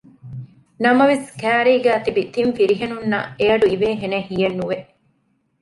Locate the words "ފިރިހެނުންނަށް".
2.57-3.29